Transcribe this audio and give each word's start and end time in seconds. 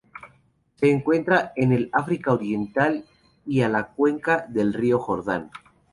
Se 0.77 0.89
encuentra 0.89 1.53
en 1.55 1.71
el 1.73 1.91
África 1.93 2.33
Oriental 2.33 3.05
y 3.45 3.61
a 3.61 3.69
la 3.69 3.89
cuenca 3.89 4.47
del 4.49 4.73
río 4.73 4.97
Jordán. 4.97 5.51